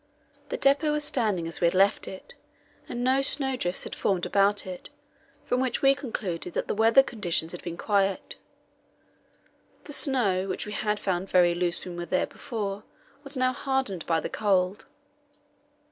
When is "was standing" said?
0.91-1.47